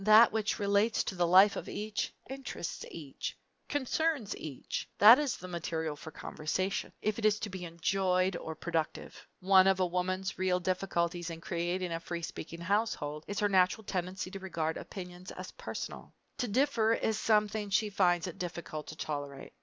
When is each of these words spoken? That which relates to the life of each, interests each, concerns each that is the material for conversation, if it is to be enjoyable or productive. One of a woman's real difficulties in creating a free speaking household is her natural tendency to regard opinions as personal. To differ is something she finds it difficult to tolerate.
That 0.03 0.31
which 0.33 0.57
relates 0.57 1.03
to 1.03 1.13
the 1.15 1.27
life 1.27 1.55
of 1.55 1.69
each, 1.69 2.11
interests 2.27 2.83
each, 2.89 3.37
concerns 3.69 4.35
each 4.35 4.89
that 4.97 5.19
is 5.19 5.37
the 5.37 5.47
material 5.47 5.95
for 5.95 6.09
conversation, 6.09 6.91
if 7.03 7.19
it 7.19 7.23
is 7.25 7.37
to 7.41 7.51
be 7.51 7.65
enjoyable 7.65 8.39
or 8.41 8.55
productive. 8.55 9.27
One 9.41 9.67
of 9.67 9.79
a 9.79 9.85
woman's 9.85 10.39
real 10.39 10.59
difficulties 10.59 11.29
in 11.29 11.39
creating 11.39 11.91
a 11.91 11.99
free 11.99 12.23
speaking 12.23 12.61
household 12.61 13.25
is 13.27 13.41
her 13.41 13.49
natural 13.49 13.83
tendency 13.83 14.31
to 14.31 14.39
regard 14.39 14.75
opinions 14.75 15.29
as 15.33 15.51
personal. 15.51 16.15
To 16.39 16.47
differ 16.47 16.93
is 16.93 17.19
something 17.19 17.69
she 17.69 17.91
finds 17.91 18.25
it 18.25 18.39
difficult 18.39 18.87
to 18.87 18.95
tolerate. 18.95 19.53